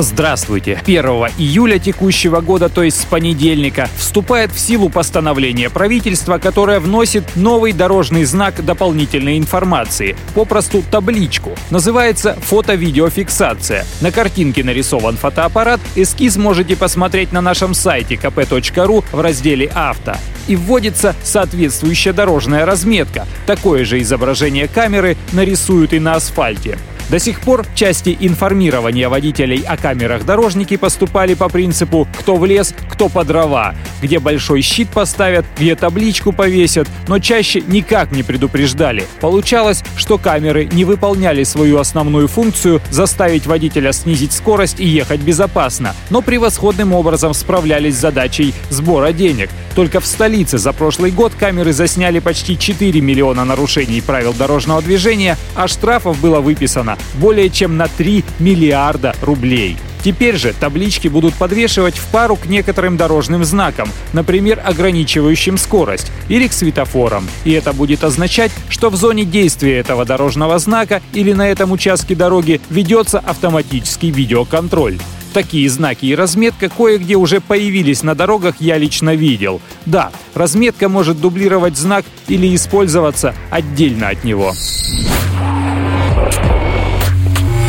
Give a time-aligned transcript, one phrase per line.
[0.00, 0.80] Здравствуйте!
[0.84, 1.04] 1
[1.38, 7.72] июля текущего года, то есть с понедельника, вступает в силу постановление правительства, которое вносит новый
[7.72, 11.50] дорожный знак дополнительной информации, попросту табличку.
[11.70, 13.84] Называется фото-видеофиксация.
[14.00, 20.14] На картинке нарисован фотоаппарат, эскиз можете посмотреть на нашем сайте kp.ru в разделе «Авто».
[20.46, 23.26] И вводится соответствующая дорожная разметка.
[23.46, 26.78] Такое же изображение камеры нарисуют и на асфальте.
[27.08, 32.74] До сих пор части информирования водителей о камерах дорожники поступали по принципу «кто в лес,
[32.90, 39.04] кто по дрова», где большой щит поставят, где табличку повесят, но чаще никак не предупреждали.
[39.20, 45.94] Получалось, что камеры не выполняли свою основную функцию заставить водителя снизить скорость и ехать безопасно,
[46.10, 49.50] но превосходным образом справлялись с задачей сбора денег.
[49.74, 55.36] Только в столице за прошлый год камеры засняли почти 4 миллиона нарушений правил дорожного движения,
[55.54, 59.76] а штрафов было выписано более чем на 3 миллиарда рублей.
[60.02, 66.48] Теперь же таблички будут подвешивать в пару к некоторым дорожным знакам, например, ограничивающим скорость, или
[66.48, 67.26] к светофорам.
[67.44, 72.14] И это будет означать, что в зоне действия этого дорожного знака или на этом участке
[72.14, 74.98] дороги ведется автоматический видеоконтроль.
[75.32, 79.60] Такие знаки и разметка кое-где уже появились на дорогах, я лично видел.
[79.84, 84.54] Да, разметка может дублировать знак или использоваться отдельно от него.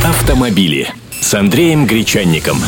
[0.04, 0.88] Автомобили
[1.22, 2.60] с Андреем Гречанником.